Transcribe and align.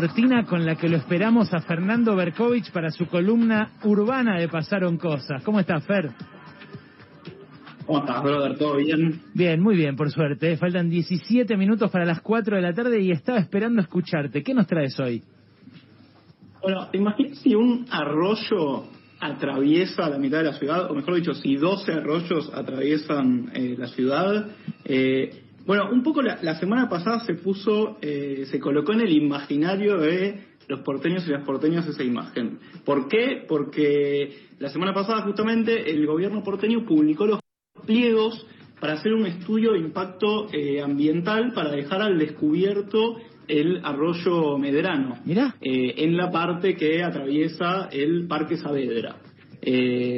cortina 0.00 0.46
con 0.46 0.64
la 0.64 0.76
que 0.76 0.88
lo 0.88 0.96
esperamos 0.96 1.52
a 1.52 1.60
Fernando 1.60 2.16
Berkovich 2.16 2.72
para 2.72 2.90
su 2.90 3.04
columna 3.04 3.72
urbana 3.84 4.38
de 4.38 4.48
Pasaron 4.48 4.96
Cosas. 4.96 5.42
¿Cómo 5.44 5.60
estás, 5.60 5.84
Fer? 5.84 6.08
¿Cómo 7.84 7.98
estás, 7.98 8.22
brother? 8.22 8.56
¿Todo 8.56 8.76
bien? 8.76 9.20
Bien, 9.34 9.60
muy 9.60 9.76
bien, 9.76 9.96
por 9.96 10.10
suerte. 10.10 10.56
Faltan 10.56 10.88
17 10.88 11.54
minutos 11.58 11.90
para 11.90 12.06
las 12.06 12.22
4 12.22 12.56
de 12.56 12.62
la 12.62 12.72
tarde 12.72 12.98
y 12.98 13.10
estaba 13.10 13.40
esperando 13.40 13.82
escucharte. 13.82 14.42
¿Qué 14.42 14.54
nos 14.54 14.66
traes 14.66 14.98
hoy? 14.98 15.22
Bueno, 16.62 16.88
¿te 16.90 16.96
imaginas 16.96 17.36
si 17.40 17.54
un 17.54 17.84
arroyo 17.90 18.84
atraviesa 19.20 20.08
la 20.08 20.16
mitad 20.16 20.38
de 20.38 20.44
la 20.44 20.54
ciudad? 20.54 20.90
O 20.90 20.94
mejor 20.94 21.16
dicho, 21.16 21.34
si 21.34 21.56
12 21.56 21.92
arroyos 21.92 22.50
atraviesan 22.54 23.50
eh, 23.52 23.74
la 23.76 23.88
ciudad. 23.88 24.46
Eh, 24.82 25.42
bueno, 25.66 25.90
un 25.90 26.02
poco 26.02 26.22
la, 26.22 26.54
semana 26.58 26.88
pasada 26.88 27.20
se 27.20 27.34
puso, 27.34 27.98
eh, 28.00 28.46
se 28.50 28.58
colocó 28.58 28.92
en 28.92 29.02
el 29.02 29.12
imaginario 29.12 29.98
de 29.98 30.44
los 30.68 30.80
porteños 30.80 31.26
y 31.26 31.30
las 31.30 31.44
porteñas 31.44 31.86
esa 31.86 32.02
imagen. 32.02 32.58
¿Por 32.84 33.08
qué? 33.08 33.44
Porque 33.46 34.48
la 34.58 34.70
semana 34.70 34.94
pasada 34.94 35.22
justamente 35.22 35.90
el 35.90 36.06
gobierno 36.06 36.42
porteño 36.42 36.84
publicó 36.86 37.26
los 37.26 37.40
pliegos 37.86 38.46
para 38.80 38.94
hacer 38.94 39.12
un 39.12 39.26
estudio 39.26 39.72
de 39.72 39.80
impacto 39.80 40.46
eh, 40.52 40.80
ambiental 40.80 41.52
para 41.52 41.70
dejar 41.72 42.00
al 42.00 42.18
descubierto 42.18 43.16
el 43.46 43.84
arroyo 43.84 44.56
Medrano, 44.58 45.18
eh, 45.26 45.94
en 45.98 46.16
la 46.16 46.30
parte 46.30 46.76
que 46.76 47.02
atraviesa 47.02 47.88
el 47.90 48.26
Parque 48.28 48.56
Saavedra. 48.56 49.16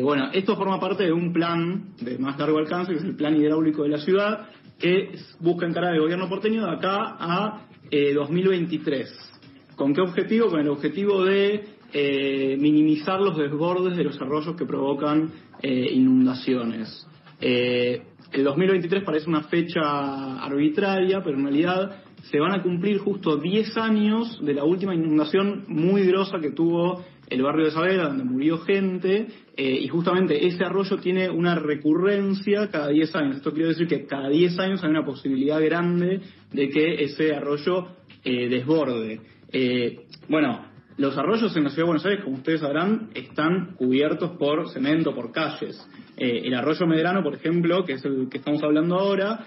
bueno, 0.02 0.28
esto 0.32 0.54
forma 0.54 0.78
parte 0.78 1.04
de 1.04 1.12
un 1.12 1.32
plan 1.32 1.94
de 2.00 2.18
más 2.18 2.38
largo 2.38 2.58
alcance, 2.58 2.92
que 2.92 2.98
es 2.98 3.04
el 3.04 3.16
plan 3.16 3.34
hidráulico 3.34 3.84
de 3.84 3.88
la 3.88 3.98
ciudad, 3.98 4.48
que 4.82 5.12
busca 5.38 5.64
encarar 5.64 5.94
el 5.94 6.00
gobierno 6.00 6.28
porteño 6.28 6.66
de 6.66 6.72
acá 6.72 7.16
a 7.18 7.66
2023. 8.14 9.08
Eh, 9.08 9.74
¿Con 9.76 9.94
qué 9.94 10.00
objetivo? 10.00 10.48
Con 10.50 10.60
el 10.60 10.68
objetivo 10.68 11.24
de 11.24 11.64
eh, 11.92 12.56
minimizar 12.58 13.20
los 13.20 13.38
desbordes 13.38 13.96
de 13.96 14.04
los 14.04 14.20
arroyos 14.20 14.56
que 14.56 14.66
provocan 14.66 15.30
eh, 15.62 15.92
inundaciones. 15.92 17.06
el 17.40 18.44
2023 18.44 19.04
parece 19.04 19.28
una 19.28 19.44
fecha 19.44 20.42
arbitraria, 20.42 21.22
pero 21.22 21.38
en 21.38 21.44
realidad 21.44 22.02
se 22.30 22.40
van 22.40 22.52
a 22.52 22.62
cumplir 22.62 22.98
justo 22.98 23.36
10 23.36 23.76
años 23.76 24.40
de 24.44 24.54
la 24.54 24.64
última 24.64 24.94
inundación 24.94 25.64
muy 25.68 26.04
grosa 26.06 26.40
que 26.40 26.50
tuvo 26.50 27.04
el 27.28 27.42
barrio 27.42 27.66
de 27.66 27.70
Saavedra, 27.70 28.08
donde 28.08 28.24
murió 28.24 28.58
gente, 28.58 29.26
eh, 29.56 29.78
y 29.80 29.88
justamente 29.88 30.46
ese 30.46 30.64
arroyo 30.64 30.96
tiene 30.98 31.28
una 31.30 31.54
recurrencia 31.54 32.68
cada 32.68 32.88
10 32.88 33.14
años. 33.16 33.36
Esto 33.36 33.52
quiere 33.52 33.68
decir 33.68 33.86
que 33.86 34.06
cada 34.06 34.28
10 34.28 34.58
años 34.58 34.82
hay 34.82 34.90
una 34.90 35.04
posibilidad 35.04 35.60
grande 35.62 36.20
de 36.52 36.68
que 36.68 37.04
ese 37.04 37.34
arroyo 37.34 37.88
eh, 38.24 38.48
desborde. 38.48 39.20
Eh, 39.52 40.06
bueno, 40.28 40.66
los 40.96 41.16
arroyos 41.16 41.56
en 41.56 41.64
la 41.64 41.70
ciudad 41.70 41.84
de 41.84 41.88
Buenos 41.88 42.06
Aires, 42.06 42.24
como 42.24 42.36
ustedes 42.36 42.60
sabrán, 42.60 43.10
están 43.14 43.74
cubiertos 43.76 44.32
por 44.38 44.70
cemento, 44.70 45.14
por 45.14 45.32
calles. 45.32 45.86
el 46.16 46.54
arroyo 46.54 46.86
Medrano, 46.86 47.22
por 47.22 47.34
ejemplo, 47.34 47.84
que 47.84 47.94
es 47.94 48.04
el 48.04 48.28
que 48.30 48.38
estamos 48.38 48.62
hablando 48.62 48.98
ahora, 48.98 49.46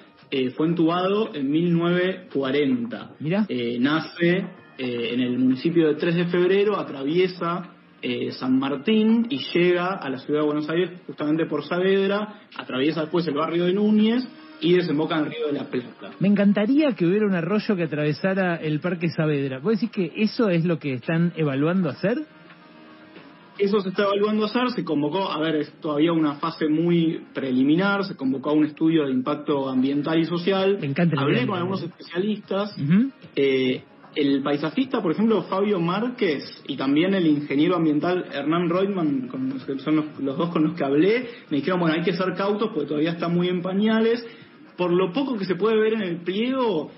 fue 0.56 0.68
entubado 0.68 1.34
en 1.36 1.50
1940. 1.50 3.12
Mira. 3.20 3.48
nace 3.80 4.46
en 4.78 5.20
el 5.20 5.38
municipio 5.40 5.88
de 5.88 5.96
3 5.96 6.16
de 6.16 6.26
febrero, 6.26 6.78
atraviesa 6.78 7.76
eh, 8.02 8.32
San 8.34 8.60
Martín 8.60 9.26
y 9.30 9.40
llega 9.52 9.96
a 9.96 10.10
la 10.10 10.20
ciudad 10.20 10.42
de 10.42 10.46
Buenos 10.46 10.70
Aires 10.70 10.92
justamente 11.08 11.48
por 11.48 11.64
Saavedra, 11.64 12.42
atraviesa 12.56 13.02
después 13.02 13.26
el 13.28 13.34
barrio 13.34 13.66
de 13.66 13.74
Núñez 13.74 14.28
y 14.62 14.74
desemboca 14.74 15.18
en 15.18 15.26
el 15.26 15.32
río 15.32 15.48
de 15.48 15.54
la 15.54 15.64
Plata. 15.66 16.12
Me 16.20 16.28
encantaría 16.28 16.92
que 16.92 17.06
hubiera 17.06 17.26
un 17.26 17.34
arroyo 17.34 17.76
que 17.76 17.84
atravesara 17.84 18.58
el 18.58 18.80
Parque 18.80 19.10
Saavedra. 19.10 19.58
¿Vos 19.60 19.74
decís 19.74 19.90
que 19.90 20.12
eso 20.18 20.50
es 20.50 20.66
lo 20.66 20.78
que 20.78 20.94
están 20.94 21.34
evaluando 21.36 21.90
hacer? 21.90 22.20
Eso 23.58 23.80
se 23.80 23.90
está 23.90 24.04
evaluando 24.04 24.46
hacer, 24.46 24.70
se 24.70 24.84
convocó, 24.84 25.32
a 25.32 25.40
ver, 25.40 25.56
es 25.56 25.72
todavía 25.80 26.12
una 26.12 26.36
fase 26.36 26.68
muy 26.68 27.24
preliminar, 27.34 28.04
se 28.04 28.16
convocó 28.16 28.50
a 28.50 28.54
un 28.54 28.66
estudio 28.66 29.06
de 29.06 29.12
impacto 29.12 29.70
ambiental 29.70 30.20
y 30.20 30.26
social. 30.26 30.78
Me 30.80 30.88
encanta 30.88 31.20
Hablé 31.20 31.48
con 31.48 31.58
algunos 31.58 31.82
especialistas 31.82 32.76
el 34.16 34.42
paisajista, 34.42 35.02
por 35.02 35.12
ejemplo, 35.12 35.44
Fabio 35.44 35.80
Márquez, 35.80 36.44
y 36.68 36.78
también 36.78 37.14
el 37.14 37.28
ingeniero 37.28 37.76
ambiental 37.76 38.26
Hernán 38.32 38.70
Reutemann, 38.70 39.30
que 39.66 39.80
son 39.80 39.96
los, 39.96 40.38
dos 40.38 40.50
con 40.50 40.64
los 40.64 40.76
que 40.76 40.84
hablé, 40.84 41.28
me 41.50 41.58
dijeron, 41.58 41.80
bueno, 41.80 41.96
hay 41.96 42.04
que 42.04 42.14
ser 42.14 42.34
cautos 42.36 42.72
porque 42.74 42.88
todavía 42.88 43.12
está 43.12 43.28
muy 43.28 43.50
en 43.50 43.62
pañales. 43.62 44.26
Por 44.78 44.92
lo 44.92 45.14
poco 45.14 45.38
que 45.38 45.46
se 45.46 45.56
puede 45.56 45.78
ver 45.78 45.94
en 45.94 46.02
el 46.02 46.18
pliego, 46.18 46.92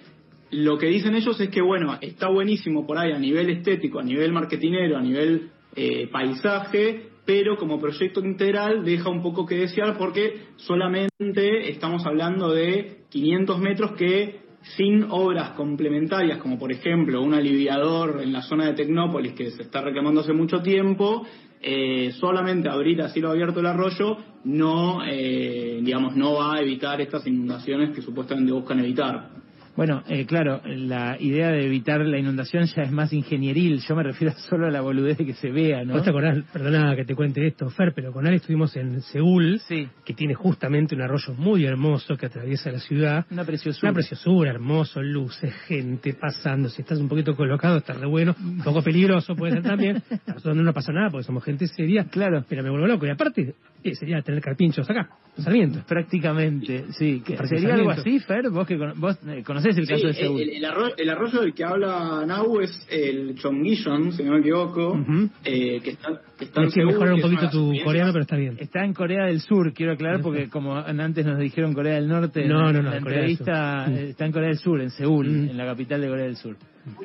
lo 0.51 0.77
que 0.77 0.87
dicen 0.87 1.15
ellos 1.15 1.39
es 1.39 1.49
que, 1.49 1.61
bueno, 1.61 1.97
está 2.01 2.29
buenísimo 2.29 2.85
por 2.85 2.97
ahí 2.97 3.11
a 3.11 3.19
nivel 3.19 3.49
estético, 3.49 3.99
a 3.99 4.03
nivel 4.03 4.31
marketinero, 4.31 4.97
a 4.97 5.01
nivel 5.01 5.49
eh, 5.75 6.07
paisaje, 6.11 7.09
pero 7.25 7.57
como 7.57 7.79
proyecto 7.79 8.21
integral 8.21 8.85
deja 8.85 9.09
un 9.09 9.21
poco 9.21 9.45
que 9.45 9.55
desear 9.55 9.97
porque 9.97 10.45
solamente 10.55 11.69
estamos 11.69 12.05
hablando 12.05 12.51
de 12.51 13.01
500 13.09 13.59
metros 13.59 13.91
que 13.91 14.46
sin 14.61 15.05
obras 15.09 15.51
complementarias, 15.51 16.39
como 16.39 16.57
por 16.59 16.71
ejemplo 16.71 17.21
un 17.21 17.33
aliviador 17.33 18.21
en 18.21 18.33
la 18.33 18.41
zona 18.41 18.65
de 18.65 18.73
Tecnópolis 18.73 19.33
que 19.33 19.51
se 19.51 19.63
está 19.63 19.81
reclamando 19.81 20.21
hace 20.21 20.33
mucho 20.33 20.61
tiempo, 20.61 21.25
eh, 21.61 22.11
solamente 22.19 22.69
abrir 22.69 23.01
a 23.01 23.09
cielo 23.09 23.31
abierto 23.31 23.59
el 23.59 23.65
arroyo 23.65 24.17
no, 24.43 25.03
eh, 25.05 25.79
digamos, 25.81 26.15
no 26.15 26.35
va 26.35 26.55
a 26.55 26.61
evitar 26.61 27.01
estas 27.01 27.25
inundaciones 27.27 27.95
que 27.95 28.01
supuestamente 28.01 28.53
buscan 28.53 28.79
evitar. 28.79 29.29
Bueno, 29.77 30.01
eh, 30.07 30.25
claro, 30.25 30.59
la 30.65 31.17
idea 31.19 31.51
de 31.51 31.63
evitar 31.63 32.01
la 32.01 32.17
inundación 32.17 32.65
ya 32.65 32.81
es 32.81 32.91
más 32.91 33.13
ingenieril. 33.13 33.79
Yo 33.87 33.95
me 33.95 34.01
refiero 34.01 34.33
solo 34.49 34.65
a 34.65 34.71
la 34.71 34.81
boludez 34.81 35.19
de 35.19 35.25
que 35.27 35.35
se 35.35 35.51
vea, 35.51 35.83
¿no? 35.83 35.93
¿Vos 35.93 36.03
te 36.03 36.09
acordás, 36.09 36.39
perdona 36.51 36.95
que 36.95 37.05
te 37.05 37.13
cuente 37.13 37.45
esto, 37.45 37.69
Fer, 37.69 37.93
pero 37.93 38.11
con 38.11 38.25
él 38.25 38.33
estuvimos 38.33 38.75
en 38.75 39.01
Seúl, 39.03 39.61
que 40.03 40.13
tiene 40.15 40.33
justamente 40.33 40.95
un 40.95 41.03
arroyo 41.03 41.31
muy 41.35 41.63
hermoso 41.63 42.17
que 42.17 42.25
atraviesa 42.25 42.71
la 42.71 42.79
ciudad. 42.79 43.27
Una 43.29 43.45
preciosura. 43.45 43.91
Una 43.91 43.93
preciosura, 43.93 44.49
hermoso, 44.49 44.99
luces, 45.03 45.53
gente 45.67 46.15
pasando. 46.15 46.69
Si 46.69 46.81
estás 46.81 46.97
un 46.97 47.07
poquito 47.07 47.35
colocado, 47.35 47.77
está 47.77 47.93
re 47.93 48.07
bueno. 48.07 48.35
Un 48.39 48.63
poco 48.63 48.81
peligroso 48.81 49.35
puede 49.35 49.53
ser 49.53 49.63
también. 49.63 49.97
A 50.27 50.31
nosotros 50.31 50.55
no 50.55 50.63
nos 50.63 50.73
pasa 50.73 50.91
nada 50.91 51.11
porque 51.11 51.23
somos 51.23 51.43
gente 51.43 51.67
seria. 51.67 52.05
Claro. 52.05 52.43
Pero 52.49 52.63
me 52.63 52.71
vuelvo 52.71 52.87
loco. 52.87 53.05
Y 53.05 53.11
aparte, 53.11 53.53
eh, 53.83 53.95
sería 53.95 54.23
tener 54.23 54.41
carpinchos 54.41 54.89
acá, 54.89 55.07
Sarmiento. 55.37 55.83
Prácticamente, 55.87 56.85
sí. 56.93 57.21
¿Sería 57.47 57.75
algo 57.75 57.91
así, 57.91 58.19
Fer? 58.19 58.49
Vos 58.49 58.65
que 58.65 58.75
vos 58.75 59.19
eh, 59.27 59.43
conocés 59.43 59.66
el 59.75 59.87
caso 59.87 60.07
de 60.07 60.13
Seúl. 60.13 60.41
El, 60.41 60.49
el, 60.97 61.09
arroyo, 61.09 61.41
del 61.41 61.53
que 61.53 61.63
habla 61.63 62.23
Nau 62.25 62.59
es 62.59 62.87
el 62.89 63.35
Chongillon, 63.35 64.11
si 64.11 64.23
no 64.23 64.33
me 64.33 64.39
equivoco, 64.39 64.97
eh, 65.43 65.79
que 65.81 65.89
está, 65.89 66.21
que 66.37 66.45
está 66.45 66.61
en 66.61 66.71
Seúl. 66.71 66.87
mejorar 66.87 67.13
un 67.13 67.21
poquito 67.21 67.49
tu 67.49 67.73
coreano, 67.83 68.11
pero 68.13 68.21
está 68.21 68.37
bien. 68.37 68.57
Está 68.59 68.85
en 68.85 68.93
Corea 68.93 69.25
del 69.25 69.41
Sur, 69.41 69.73
quiero 69.73 69.93
aclarar, 69.93 70.21
porque 70.21 70.47
como 70.49 70.75
antes 70.75 71.25
nos 71.25 71.39
dijeron 71.39 71.73
Corea 71.73 71.95
del 71.95 72.07
Norte, 72.07 72.45
no, 72.45 72.71
no, 72.71 72.81
no, 72.81 72.91
la 72.91 72.97
entrevista 72.97 73.91
está 73.91 74.25
en 74.25 74.31
Corea 74.31 74.49
del 74.49 74.59
Sur, 74.59 74.79
en 74.81 74.91
Seúl, 74.91 75.27
en 75.27 75.57
la 75.57 75.65
capital 75.65 76.01
de 76.01 76.07
Corea 76.07 76.25
del 76.25 76.37
Sur 76.37 76.55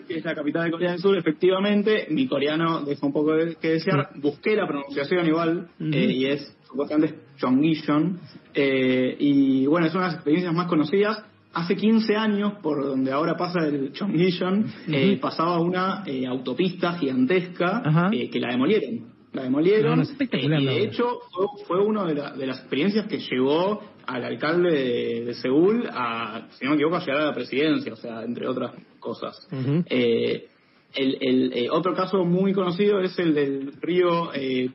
que 0.07 0.19
es 0.19 0.25
la 0.25 0.35
capital 0.35 0.65
de 0.65 0.71
Corea 0.71 0.91
del 0.93 1.01
Sur, 1.01 1.17
efectivamente, 1.17 2.07
mi 2.11 2.27
coreano 2.27 2.83
deja 2.83 3.07
un 3.07 3.13
poco 3.13 3.35
de, 3.35 3.57
que 3.57 3.73
desear. 3.73 4.11
Busqué 4.17 4.55
la 4.55 4.67
pronunciación 4.67 5.27
igual, 5.27 5.69
eh, 5.81 6.13
y 6.13 6.27
es 6.27 6.57
supuestamente 6.69 7.19
Chongishon. 7.39 8.21
Eh, 8.55 9.17
y 9.19 9.67
bueno, 9.67 9.87
es 9.87 9.95
una 9.95 10.05
de 10.05 10.09
las 10.09 10.15
experiencias 10.17 10.55
más 10.55 10.67
conocidas. 10.67 11.25
Hace 11.55 11.77
15 11.77 12.17
años, 12.17 12.55
por 12.63 12.83
donde 12.85 13.13
ahora 13.13 13.37
pasa 13.37 13.67
el 13.67 13.93
Chongishon, 13.93 14.67
eh, 14.89 15.19
pasaba 15.21 15.61
una 15.61 16.03
eh, 16.07 16.27
autopista 16.27 16.95
gigantesca 16.95 17.83
que 18.11 18.41
la 18.41 18.53
demolieron. 18.53 19.13
La 19.33 19.45
demolieron. 19.45 20.03
y 20.03 20.65
de 20.65 20.85
hecho, 20.85 21.21
fue, 21.67 21.83
una 21.83 22.05
de, 22.05 22.15
de, 22.15 22.47
las 22.47 22.59
experiencias 22.59 23.07
que 23.07 23.19
llevó 23.19 23.81
al 24.07 24.25
alcalde 24.25 25.25
de, 25.25 25.35
Seúl 25.35 25.87
a, 25.91 26.49
si 26.53 26.65
no 26.65 26.73
me 26.73 26.77
equivoco, 26.77 26.97
a 26.97 27.01
llegar 27.01 27.21
a 27.23 27.27
la 27.27 27.35
presidencia, 27.35 27.93
o 27.93 27.97
sea, 27.97 28.23
entre 28.25 28.47
otras 28.47 28.73
cosas. 28.99 29.49
eh, 29.87 30.49
el, 30.95 31.19
el 31.21 31.53
eh, 31.53 31.71
otro 31.71 31.95
caso 31.95 32.25
muy 32.25 32.53
conocido 32.53 33.01
es 33.01 33.19
el 33.19 33.35
del 33.35 33.73
río 33.81 34.33
eh, 34.35 34.71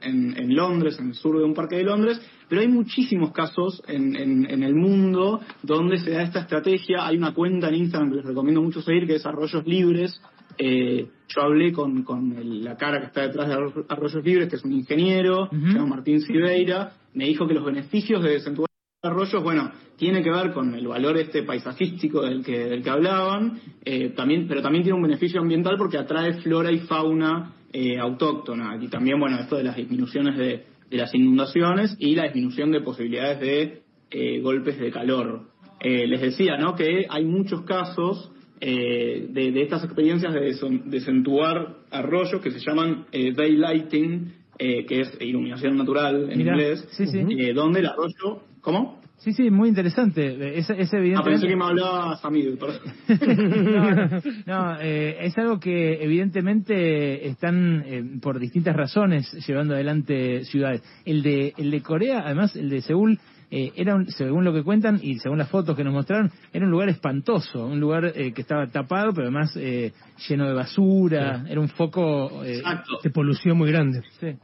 en, 0.00 0.36
en, 0.36 0.56
Londres, 0.56 0.98
en 0.98 1.08
el 1.08 1.14
sur 1.14 1.38
de 1.38 1.44
un 1.44 1.54
parque 1.54 1.76
de 1.76 1.84
Londres, 1.84 2.20
pero 2.48 2.60
hay 2.60 2.68
muchísimos 2.68 3.32
casos 3.32 3.82
en, 3.86 4.16
en, 4.16 4.62
el 4.62 4.74
mundo 4.74 5.40
donde 5.62 5.98
se 5.98 6.10
da 6.10 6.22
esta 6.22 6.40
estrategia. 6.40 7.06
Hay 7.06 7.16
una 7.16 7.34
cuenta 7.34 7.68
en 7.68 7.76
Instagram 7.76 8.10
que 8.10 8.16
les 8.16 8.24
recomiendo 8.24 8.62
mucho 8.62 8.82
seguir, 8.82 9.06
que 9.06 9.16
es 9.16 9.26
Arroyos 9.26 9.66
Libres. 9.66 10.20
Eh, 10.58 11.08
yo 11.28 11.42
hablé 11.42 11.72
con, 11.72 12.02
con 12.02 12.34
la 12.64 12.76
cara 12.76 13.00
que 13.00 13.06
está 13.06 13.22
detrás 13.22 13.48
de 13.48 13.54
Arroyos 13.88 14.24
Libres, 14.24 14.48
que 14.48 14.56
es 14.56 14.64
un 14.64 14.72
ingeniero, 14.72 15.48
se 15.50 15.56
llama 15.56 15.96
Martín 15.96 16.20
Silveira, 16.20 16.92
me 17.14 17.26
dijo 17.26 17.46
que 17.46 17.54
los 17.54 17.64
beneficios 17.64 18.22
de 18.22 18.30
desentubar 18.30 18.66
arroyos, 19.02 19.42
bueno, 19.42 19.70
tiene 19.96 20.22
que 20.22 20.30
ver 20.30 20.52
con 20.52 20.74
el 20.74 20.86
valor 20.86 21.16
este 21.18 21.42
paisajístico 21.42 22.22
del 22.22 22.44
que, 22.44 22.66
del 22.66 22.82
que 22.82 22.90
hablaban, 22.90 23.60
eh, 23.84 24.10
también, 24.10 24.46
pero 24.48 24.62
también 24.62 24.84
tiene 24.84 24.96
un 24.96 25.02
beneficio 25.02 25.40
ambiental 25.40 25.76
porque 25.78 25.98
atrae 25.98 26.34
flora 26.40 26.70
y 26.70 26.80
fauna 26.80 27.54
eh, 27.72 27.98
autóctona. 27.98 28.78
Y 28.80 28.88
también, 28.88 29.18
bueno, 29.18 29.38
esto 29.38 29.56
de 29.56 29.64
las 29.64 29.76
disminuciones 29.76 30.36
de, 30.36 30.64
las 30.90 31.14
inundaciones 31.14 31.96
y 31.98 32.14
la 32.14 32.24
disminución 32.24 32.70
de 32.70 32.80
posibilidades 32.80 33.40
de 33.40 33.82
eh, 34.10 34.40
golpes 34.40 34.78
de 34.78 34.90
calor. 34.90 35.48
les 35.82 36.20
decía, 36.20 36.56
¿no? 36.56 36.74
Que 36.74 37.06
hay 37.08 37.24
muchos 37.24 37.62
casos 37.62 38.30
de, 38.60 39.28
de, 39.30 39.62
estas 39.62 39.84
experiencias 39.84 40.32
de 40.32 40.56
desentubar 40.86 41.76
arroyos 41.90 42.40
que 42.40 42.50
se 42.50 42.60
llaman 42.60 43.06
daylighting, 43.12 44.32
que 44.58 45.00
es 45.00 45.18
iluminación 45.20 45.76
natural 45.76 46.30
en 46.30 46.40
inglés, 46.40 46.88
sí, 46.92 47.06
sí. 47.06 47.52
Donde 47.52 47.80
el 47.80 47.86
arroyo... 47.86 48.42
¿Cómo? 48.66 48.98
Sí, 49.18 49.32
sí, 49.32 49.48
muy 49.48 49.68
interesante. 49.68 50.58
Es, 50.58 50.68
es 50.68 50.92
evidente. 50.92 51.20
Ah, 51.20 51.24
pensé 51.24 51.46
que 51.46 51.54
me 51.54 51.64
hablaba 51.66 52.16
Samir, 52.16 52.58
perdón. 52.58 52.80
no, 54.44 54.80
eh, 54.80 55.18
es 55.20 55.38
algo 55.38 55.60
que 55.60 56.02
evidentemente 56.02 57.28
están 57.28 57.84
eh, 57.86 58.02
por 58.20 58.40
distintas 58.40 58.74
razones 58.74 59.30
llevando 59.46 59.74
adelante 59.74 60.44
ciudades. 60.46 60.82
El 61.04 61.22
de, 61.22 61.54
el 61.56 61.70
de 61.70 61.80
Corea, 61.80 62.22
además, 62.26 62.56
el 62.56 62.68
de 62.68 62.80
Seúl, 62.80 63.20
eh, 63.52 63.70
era, 63.76 63.94
un, 63.94 64.08
según 64.08 64.44
lo 64.44 64.52
que 64.52 64.64
cuentan 64.64 64.98
y 65.00 65.20
según 65.20 65.38
las 65.38 65.48
fotos 65.48 65.76
que 65.76 65.84
nos 65.84 65.94
mostraron, 65.94 66.32
era 66.52 66.64
un 66.64 66.72
lugar 66.72 66.88
espantoso, 66.88 67.66
un 67.66 67.78
lugar 67.78 68.06
eh, 68.16 68.32
que 68.32 68.40
estaba 68.42 68.66
tapado, 68.66 69.12
pero 69.14 69.28
además 69.28 69.56
eh, 69.56 69.92
lleno 70.28 70.48
de 70.48 70.54
basura, 70.54 71.42
Sí. 71.44 71.52
era 71.52 71.60
un 71.60 71.68
foco... 71.68 72.44
eh, 72.44 72.60
de 73.04 73.10
polución 73.10 73.56
muy 73.56 73.70
grande. 73.70 74.02
sí. 74.18 74.34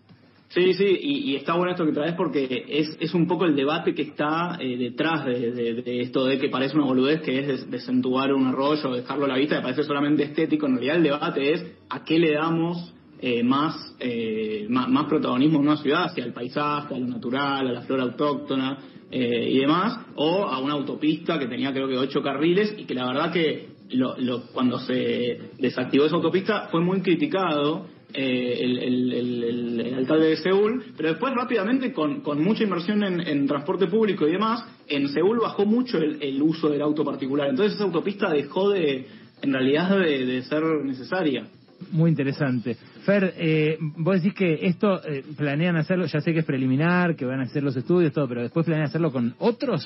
Sí, 0.55 0.75
sí, 0.75 0.85
y, 1.01 1.35
está 1.37 1.55
bueno 1.55 1.71
esto 1.73 1.87
que 1.87 1.93
traes 1.93 2.15
porque 2.15 2.67
es, 2.69 2.95
es 3.01 3.15
un 3.15 3.27
poco 3.27 3.47
el 3.47 3.57
debate 3.57 3.95
que 3.95 4.03
está 4.03 4.59
eh, 4.61 4.77
detrás 4.77 5.25
de, 5.25 5.51
de- 5.51 6.01
esto 6.03 6.27
de 6.27 6.39
que 6.39 6.51
parece 6.51 6.77
una 6.77 6.85
boludez, 6.85 7.23
que 7.23 7.39
es 7.39 7.47
des- 7.47 7.71
desentubar 7.71 8.35
un 8.35 8.47
arroyo, 8.47 8.93
dejarlo 8.93 9.25
a 9.25 9.29
la 9.29 9.37
vista, 9.39 9.57
que 9.57 9.63
parece 9.63 9.83
solamente 9.85 10.25
estético. 10.25 10.67
En 10.67 10.75
realidad 10.75 10.97
el 10.97 11.03
debate 11.05 11.53
es 11.55 11.67
a 11.89 12.05
qué 12.05 12.19
le 12.19 12.33
damos 12.35 12.93
eh, 13.23 13.43
más, 13.43 13.97
eh, 13.99 14.67
más, 14.69 14.91
más 14.91 15.07
protagonismo 15.07 15.59
en 15.61 15.69
una 15.69 15.77
ciudad, 15.79 16.05
hacia 16.05 16.25
el 16.25 16.35
paisaje, 16.35 16.97
a 16.97 16.99
lo 16.99 17.07
natural, 17.07 17.69
a 17.69 17.73
la 17.73 17.81
flora 17.83 18.03
autóctona 18.03 18.77
eh, 19.11 19.49
y 19.53 19.59
demás, 19.59 20.01
o 20.17 20.45
a 20.45 20.59
una 20.59 20.75
autopista 20.75 21.39
que 21.39 21.47
tenía 21.47 21.73
creo 21.73 21.89
que 21.89 21.97
ocho 21.97 22.21
carriles 22.21 22.75
y 22.77 22.85
que 22.85 22.95
la 22.95 23.07
verdad 23.07 23.33
que 23.33 23.69
lo, 23.93 24.19
lo- 24.19 24.43
cuando 24.53 24.79
se 24.81 25.51
desactivó 25.59 26.05
esa 26.05 26.17
autopista 26.17 26.69
fue 26.71 26.83
muy 26.83 27.01
criticado 27.01 27.87
eh, 28.14 28.59
el, 28.61 28.79
el- 28.79 29.12
el- 29.12 29.81
el- 29.81 29.94
alcalde 29.94 30.29
de 30.29 30.37
Seúl, 30.37 30.85
pero 30.97 31.11
después 31.11 31.32
rápidamente 31.35 31.93
con, 31.93 32.20
con 32.20 32.43
mucha 32.43 32.64
inversión 32.64 33.03
en, 33.05 33.20
en 33.20 33.47
transporte 33.47 33.87
público 33.87 34.26
y 34.26 34.32
demás, 34.32 34.64
en 34.88 35.09
Seúl 35.09 35.38
bajó 35.41 35.64
mucho 35.64 35.99
el, 35.99 36.41
uso 36.43 36.69
del 36.69 36.82
auto 36.82 37.05
particular. 37.05 37.49
Entonces 37.49 37.75
esa 37.75 37.85
autopista 37.85 38.31
dejó 38.31 38.70
de, 38.70 39.06
en 39.43 39.53
realidad, 39.53 39.99
de, 39.99 40.26
de 40.26 40.43
ser 40.43 40.62
necesaria. 40.85 41.47
Muy 41.91 42.11
interesante. 42.11 42.76
Fer, 43.05 43.35
eh, 43.37 43.76
vos 43.97 44.23
decís 44.23 44.35
que 44.35 44.67
esto 44.67 45.00
eh, 45.05 45.25
planean 45.37 45.76
hacerlo, 45.76 46.06
ya 46.06 46.20
sé 46.20 46.32
que 46.32 46.41
es 46.41 46.44
preliminar, 46.44 47.17
que 47.17 47.25
van 47.25 47.41
a 47.41 47.44
hacer 47.44 47.62
los 47.65 47.76
estudios, 47.76 48.12
todo, 48.12 48.29
pero 48.29 48.43
después 48.43 48.65
planean 48.65 48.87
hacerlo 48.87 49.11
con 49.11 49.35
otros 49.41 49.85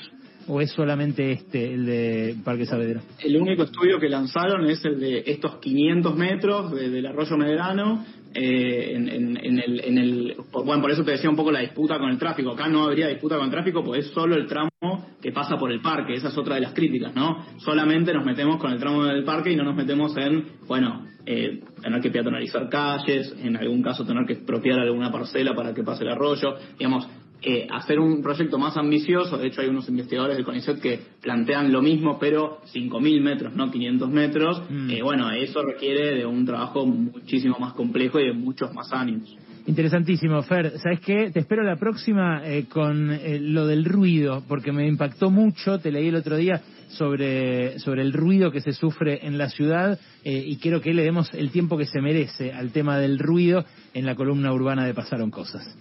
o 0.49 0.61
es 0.61 0.71
solamente 0.71 1.31
este, 1.31 1.73
el 1.73 1.85
de 1.85 2.35
Parque 2.45 2.65
Saavedra? 2.65 3.01
El 3.21 3.35
único 3.35 3.63
estudio 3.63 3.99
que 3.99 4.07
lanzaron 4.07 4.65
es 4.69 4.85
el 4.85 4.97
de 4.99 5.23
estos 5.25 5.57
500 5.57 6.15
metros 6.15 6.71
de- 6.71 6.89
del 6.89 7.05
arroyo 7.05 7.35
Medrano. 7.35 8.05
Eh, 8.33 8.93
en, 8.95 9.07
en- 9.09 9.37
en 9.37 9.59
el, 9.59 9.81
en 9.83 9.97
el- 9.97 10.35
bueno, 10.51 10.81
por 10.81 10.91
eso 10.91 11.03
te 11.03 11.11
decía 11.11 11.29
un 11.29 11.35
poco 11.35 11.51
la 11.51 11.59
disputa 11.61 11.97
con 11.99 12.09
el 12.09 12.17
tráfico. 12.17 12.51
Acá 12.51 12.67
no 12.67 12.83
habría 12.85 13.07
disputa 13.07 13.37
con 13.37 13.49
tráfico, 13.49 13.83
pues 13.83 14.05
es 14.05 14.11
solo 14.13 14.35
el 14.35 14.47
tramo 14.47 14.69
que 15.21 15.31
pasa 15.31 15.57
por 15.57 15.71
el 15.71 15.81
parque. 15.81 16.13
Esa 16.13 16.29
es 16.29 16.37
otra 16.37 16.55
de 16.55 16.61
las 16.61 16.73
críticas, 16.73 17.15
¿no? 17.15 17.45
Solamente 17.59 18.13
nos 18.13 18.25
metemos 18.25 18.57
con 18.57 18.71
el 18.71 18.79
tramo 18.79 19.05
del 19.05 19.23
parque 19.23 19.51
y 19.51 19.55
no 19.55 19.63
nos 19.63 19.75
metemos 19.75 20.15
en, 20.17 20.45
bueno, 20.67 21.05
eh, 21.25 21.59
tener 21.81 22.01
que 22.01 22.09
peatonalizar 22.09 22.69
calles, 22.69 23.35
en 23.43 23.57
algún 23.57 23.81
caso 23.81 24.05
tener 24.05 24.25
que 24.25 24.33
expropiar 24.33 24.79
alguna 24.79 25.11
parcela 25.11 25.53
para 25.55 25.73
que 25.73 25.83
pase 25.83 26.03
el 26.03 26.09
arroyo. 26.11 26.55
Digamos, 26.77 27.05
eh, 27.41 27.67
hacer 27.71 27.99
un 27.99 28.21
proyecto 28.21 28.57
más 28.57 28.77
ambicioso. 28.77 29.37
De 29.37 29.47
hecho, 29.47 29.61
hay 29.61 29.67
unos 29.67 29.87
investigadores 29.89 30.37
del 30.37 30.45
CONICET 30.45 30.81
que 30.81 30.99
plantean 31.21 31.71
lo 31.71 31.81
mismo, 31.81 32.17
pero 32.19 32.61
5.000 32.73 33.21
metros, 33.21 33.55
no 33.55 33.69
500 33.69 34.09
metros. 34.09 34.63
Mm. 34.69 34.89
Eh, 34.89 35.03
bueno, 35.03 35.31
eso 35.31 35.61
requiere 35.61 36.15
de 36.15 36.25
un 36.25 36.45
trabajo 36.45 36.85
muchísimo 36.85 37.57
más 37.59 37.73
complejo 37.73 38.19
y 38.19 38.27
de 38.27 38.33
muchos 38.33 38.73
más 38.73 38.91
años. 38.91 39.35
Interesantísimo, 39.67 40.41
Fer. 40.43 40.79
¿Sabes 40.79 41.01
qué? 41.01 41.29
Te 41.29 41.41
espero 41.41 41.61
la 41.61 41.75
próxima 41.75 42.41
eh, 42.43 42.65
con 42.67 43.11
eh, 43.11 43.37
lo 43.39 43.67
del 43.67 43.85
ruido, 43.85 44.43
porque 44.47 44.71
me 44.71 44.87
impactó 44.87 45.29
mucho, 45.29 45.77
te 45.77 45.91
leí 45.91 46.07
el 46.07 46.15
otro 46.15 46.37
día 46.37 46.61
sobre, 46.87 47.77
sobre 47.79 48.01
el 48.01 48.13
ruido 48.13 48.49
que 48.49 48.61
se 48.61 48.71
sufre 48.71 49.27
en 49.27 49.37
la 49.37 49.49
ciudad 49.49 49.99
y 50.23 50.57
quiero 50.57 50.81
que 50.81 50.93
le 50.93 51.03
demos 51.03 51.33
el 51.33 51.51
tiempo 51.51 51.77
que 51.77 51.85
se 51.85 52.01
merece 52.01 52.51
al 52.51 52.71
tema 52.71 52.97
del 52.97 53.19
ruido 53.19 53.63
en 53.93 54.05
la 54.05 54.15
columna 54.15 54.51
urbana 54.53 54.85
de 54.85 54.93
Pasaron 54.93 55.31
Cosas. 55.31 55.77